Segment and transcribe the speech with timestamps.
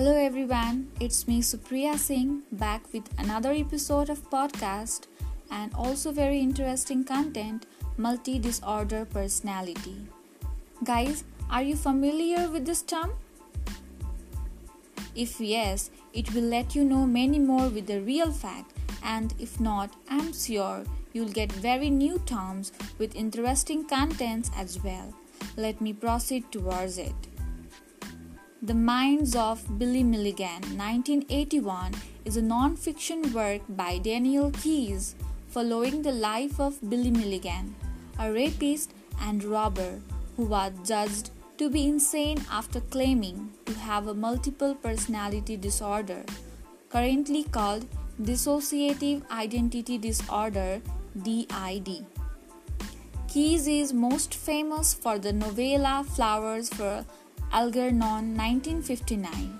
[0.00, 5.08] Hello everyone, it's me Supriya Singh back with another episode of podcast
[5.50, 7.66] and also very interesting content
[7.98, 10.06] multi disorder personality.
[10.84, 13.12] Guys, are you familiar with this term?
[15.14, 19.60] If yes, it will let you know many more with the real fact and if
[19.60, 20.82] not, I'm sure
[21.12, 25.12] you'll get very new terms with interesting contents as well.
[25.58, 27.29] Let me proceed towards it.
[28.62, 31.94] The Minds of Billy Milligan, 1981,
[32.26, 35.14] is a non fiction work by Daniel Keyes
[35.48, 37.74] following the life of Billy Milligan,
[38.18, 40.02] a rapist and robber
[40.36, 46.22] who was judged to be insane after claiming to have a multiple personality disorder,
[46.90, 47.86] currently called
[48.20, 50.82] dissociative identity disorder
[51.22, 52.04] DID.
[53.26, 57.06] Keyes is most famous for the novella Flowers for
[57.52, 59.58] Algernon 1959.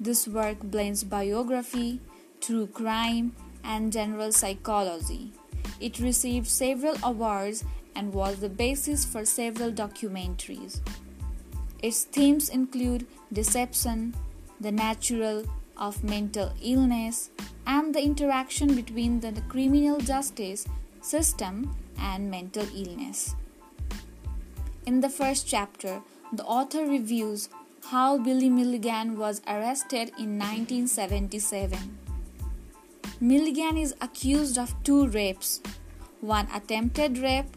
[0.00, 2.00] This work blends biography,
[2.40, 5.30] true crime, and general psychology.
[5.78, 7.62] It received several awards
[7.94, 10.80] and was the basis for several documentaries.
[11.80, 14.12] Its themes include deception,
[14.60, 15.44] the natural
[15.76, 17.30] of mental illness,
[17.64, 20.66] and the interaction between the criminal justice
[21.00, 23.36] system and mental illness.
[24.84, 27.48] In the first chapter, the author reviews
[27.86, 31.98] how Billy Milligan was arrested in 1977.
[33.20, 35.60] Milligan is accused of two rapes
[36.20, 37.56] one attempted rape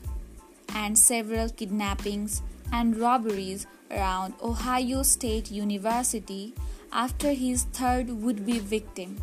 [0.73, 6.53] and several kidnappings and robberies around Ohio State University
[6.91, 9.21] after his third would be victim.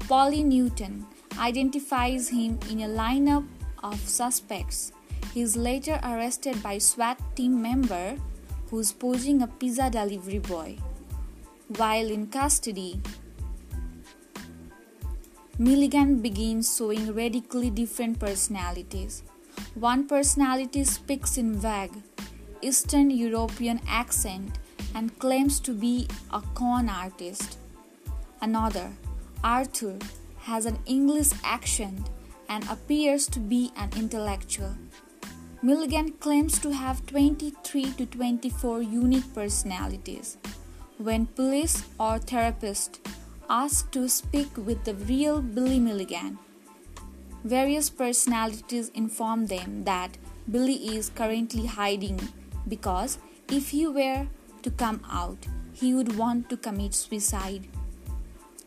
[0.00, 1.06] Polly Newton
[1.38, 3.46] identifies him in a lineup
[3.82, 4.92] of suspects.
[5.32, 8.18] He is later arrested by SWAT team member
[8.72, 10.78] who's posing a pizza delivery boy.
[11.76, 13.02] While in custody,
[15.58, 19.24] Milligan begins showing radically different personalities.
[19.74, 21.92] One personality speaks in vague,
[22.62, 24.56] Eastern European accent
[24.94, 27.58] and claims to be a con artist.
[28.40, 28.90] Another,
[29.44, 29.98] Arthur,
[30.48, 32.08] has an English accent
[32.48, 34.74] and appears to be an intellectual.
[35.64, 40.36] Milligan claims to have 23 to 24 unique personalities.
[40.98, 42.98] When police or therapists
[43.48, 46.40] ask to speak with the real Billy Milligan,
[47.44, 50.18] various personalities inform them that
[50.50, 52.18] Billy is currently hiding
[52.66, 53.18] because
[53.48, 54.26] if he were
[54.62, 57.68] to come out, he would want to commit suicide.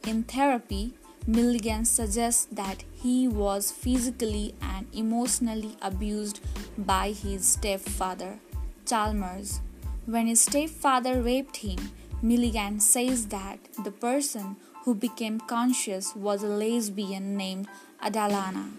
[0.08, 0.94] In therapy,
[1.28, 6.40] Milligan suggests that he was physically and emotionally abused
[6.78, 8.38] by his stepfather,
[8.86, 9.60] Chalmers.
[10.06, 11.92] When his stepfather raped him,
[12.22, 17.68] Milligan says that the person who became conscious was a lesbian named
[18.04, 18.70] Adalana.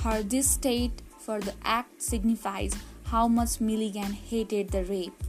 [0.00, 5.22] Her distaste for the act signifies how much Milligan hated the rape.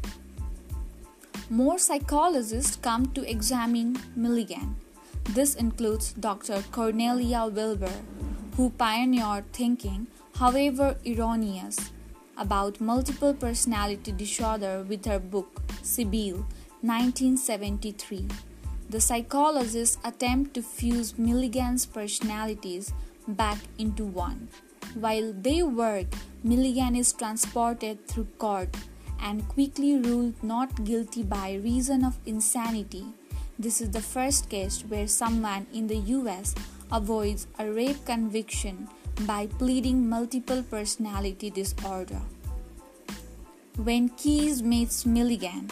[1.50, 4.78] More psychologists come to examine Milligan
[5.30, 6.64] this includes Dr.
[6.72, 7.92] Cornelia Wilbur,
[8.56, 11.92] who pioneered thinking, however erroneous,
[12.38, 16.46] about multiple personality disorder with her book Sibyl
[16.82, 18.28] 1973.
[18.90, 22.94] The psychologists attempt to fuse Milligan's personalities
[23.28, 24.48] back into one.
[24.94, 26.08] While they work,
[26.44, 28.76] Milligan is transported through court
[29.20, 33.06] and quickly ruled not guilty by reason of insanity
[33.60, 36.54] this is the first case where someone in the US
[36.92, 38.88] avoids a rape conviction
[39.26, 42.22] by pleading multiple personality disorder.
[43.78, 45.70] When Keyes meets Milligan,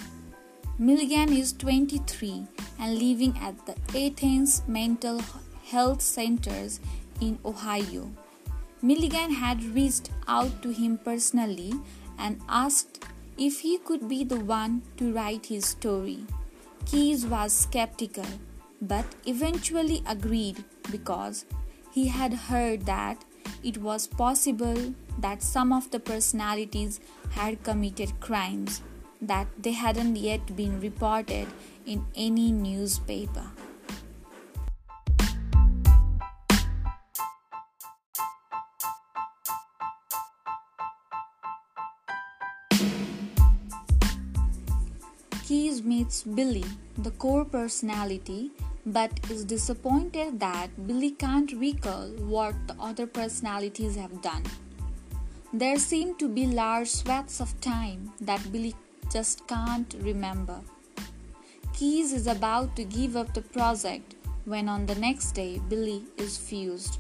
[0.79, 2.47] Milligan is 23
[2.79, 5.21] and living at the Athens Mental
[5.65, 6.79] Health Centers
[7.21, 8.11] in Ohio.
[8.81, 11.73] Milligan had reached out to him personally
[12.17, 13.05] and asked
[13.37, 16.25] if he could be the one to write his story.
[16.85, 18.25] Keyes was skeptical
[18.81, 21.45] but eventually agreed because
[21.91, 23.23] he had heard that
[23.63, 26.99] it was possible that some of the personalities
[27.31, 28.81] had committed crimes
[29.21, 31.47] that they hadn't yet been reported
[31.85, 33.45] in any newspaper.
[45.47, 46.65] Keyes meets Billy,
[46.97, 48.49] the core personality,
[48.83, 54.41] but is disappointed that Billy can't recall what the other personalities have done.
[55.53, 58.73] There seem to be large swaths of time that Billy
[59.11, 60.61] just can't remember.
[61.73, 64.15] Keyes is about to give up the project
[64.45, 66.97] when on the next day Billy is fused.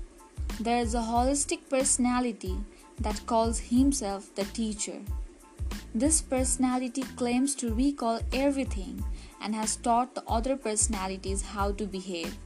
[0.59, 2.57] There is a holistic personality
[2.99, 5.01] that calls himself the teacher.
[5.93, 9.03] This personality claims to recall everything
[9.41, 12.37] and has taught the other personalities how to behave.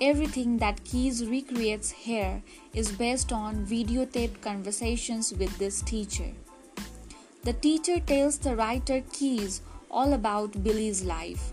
[0.00, 2.42] Everything that Keyes recreates here
[2.74, 6.32] is based on videotaped conversations with this teacher.
[7.44, 9.60] The teacher tells the writer Keyes
[9.90, 11.52] all about Billy's life.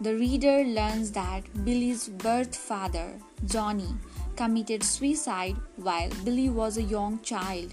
[0.00, 3.14] The reader learns that Billy's birth father,
[3.46, 3.94] Johnny,
[4.36, 7.72] committed suicide while Billy was a young child.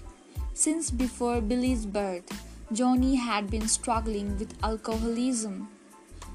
[0.56, 2.30] Since before Billy's birth,
[2.72, 5.68] Johnny had been struggling with alcoholism.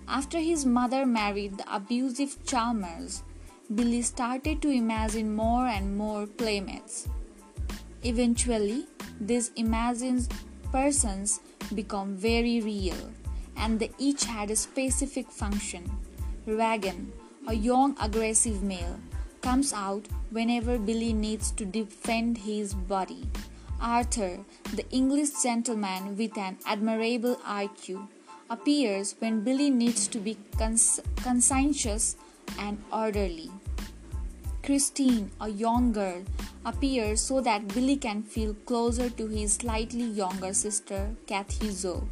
[0.09, 3.23] After his mother married the abusive Chalmers,
[3.73, 7.07] Billy started to imagine more and more playmates.
[8.03, 8.87] Eventually,
[9.21, 10.27] these imagined
[10.69, 11.39] persons
[11.73, 13.13] become very real
[13.55, 15.89] and they each had a specific function.
[16.45, 17.13] Regan,
[17.47, 18.99] a young aggressive male,
[19.41, 23.29] comes out whenever Billy needs to defend his body.
[23.81, 24.39] Arthur,
[24.73, 28.07] the English gentleman with an admirable IQ,
[28.49, 32.15] appears when Billy needs to be cons- conscientious
[32.57, 33.51] and orderly.
[34.63, 36.23] Christine, a young girl,
[36.65, 42.03] appears so that Billy can feel closer to his slightly younger sister, Kathy Zoe.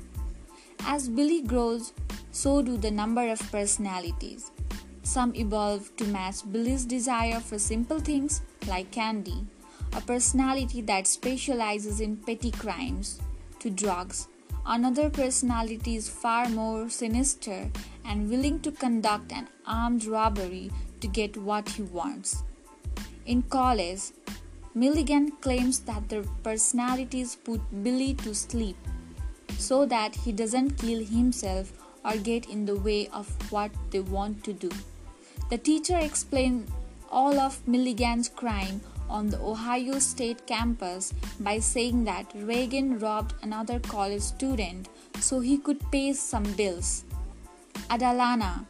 [0.81, 1.93] As Billy grows,
[2.31, 4.51] so do the number of personalities.
[5.03, 9.45] Some evolve to match Billy's desire for simple things like candy,
[9.93, 13.19] a personality that specializes in petty crimes,
[13.59, 14.27] to drugs.
[14.65, 17.69] Another personality is far more sinister
[18.05, 22.43] and willing to conduct an armed robbery to get what he wants.
[23.25, 24.11] In college,
[24.73, 28.77] Milligan claims that the personalities put Billy to sleep
[29.57, 31.71] so that he doesn't kill himself
[32.05, 34.69] or get in the way of what they want to do.
[35.49, 36.67] The teacher explained
[37.09, 43.80] all of Milligan's crime on the Ohio State campus by saying that Reagan robbed another
[43.80, 44.89] college student
[45.19, 47.04] so he could pay some bills.
[47.89, 48.65] Adalana,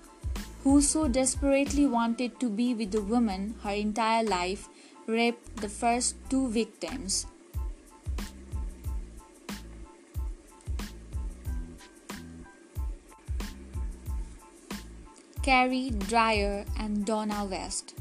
[0.64, 4.70] who so desperately wanted to be with the woman her entire life,
[5.08, 7.26] raped the first two victims.
[15.48, 17.96] Carrie Dreyer and Donna West.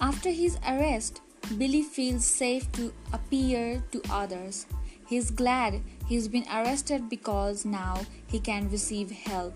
[0.00, 1.20] After his arrest,
[1.56, 4.66] Billy feels safe to appear to others.
[5.06, 9.54] He's glad he's been arrested because now he can receive help.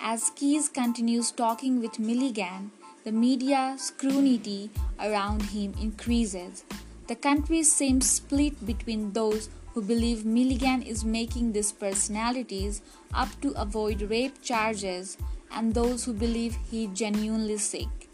[0.00, 2.70] As Keyes continues talking with Milligan,
[3.02, 4.70] the media scrutiny
[5.00, 6.64] around him increases.
[7.08, 12.82] The country seems split between those who believe Milligan is making these personalities
[13.12, 15.18] up to avoid rape charges
[15.50, 18.09] and those who believe he genuinely sick.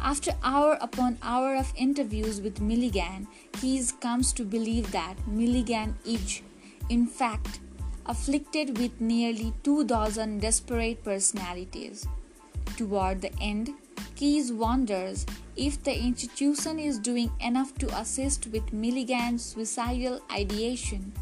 [0.00, 6.40] After hour upon hour of interviews with Milligan, Keyes comes to believe that Milligan is,
[6.88, 7.58] in fact,
[8.06, 12.06] afflicted with nearly two dozen desperate personalities.
[12.76, 13.74] Toward the end,
[14.14, 21.12] Keyes wonders if the institution is doing enough to assist with Milligan's suicidal ideation.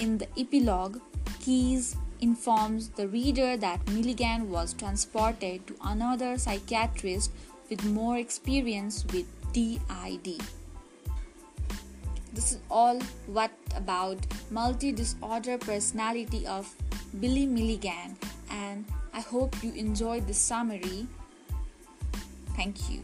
[0.00, 1.00] In the epilogue,
[1.40, 7.30] Keyes informs the reader that Milligan was transported to another psychiatrist
[7.74, 10.38] with more experience with DID.
[12.32, 14.18] This is all what about
[14.50, 16.70] multi-disorder personality of
[17.18, 18.16] Billy Milligan
[18.50, 21.08] and I hope you enjoyed this summary.
[22.54, 23.02] Thank you.